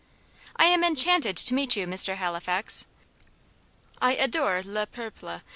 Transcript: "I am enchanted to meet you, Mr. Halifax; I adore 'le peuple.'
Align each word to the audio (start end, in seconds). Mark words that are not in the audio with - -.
"I 0.55 0.63
am 0.65 0.83
enchanted 0.83 1.37
to 1.37 1.53
meet 1.53 1.75
you, 1.75 1.85
Mr. 1.85 2.15
Halifax; 2.15 2.87
I 4.01 4.15
adore 4.15 4.63
'le 4.65 4.87
peuple.' 4.87 5.41